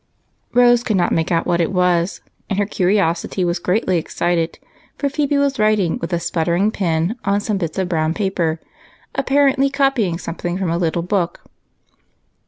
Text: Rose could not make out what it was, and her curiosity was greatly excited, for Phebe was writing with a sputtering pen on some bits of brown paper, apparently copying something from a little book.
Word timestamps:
Rose 0.55 0.83
could 0.83 0.97
not 0.97 1.11
make 1.11 1.31
out 1.31 1.45
what 1.45 1.61
it 1.61 1.71
was, 1.71 2.21
and 2.49 2.57
her 2.57 2.65
curiosity 2.65 3.45
was 3.45 3.59
greatly 3.59 3.99
excited, 3.99 4.57
for 4.97 5.09
Phebe 5.09 5.37
was 5.37 5.59
writing 5.59 5.99
with 5.99 6.11
a 6.11 6.19
sputtering 6.19 6.71
pen 6.71 7.15
on 7.23 7.39
some 7.39 7.57
bits 7.59 7.77
of 7.77 7.87
brown 7.87 8.15
paper, 8.15 8.59
apparently 9.13 9.69
copying 9.69 10.17
something 10.17 10.57
from 10.57 10.71
a 10.71 10.77
little 10.79 11.03
book. 11.03 11.41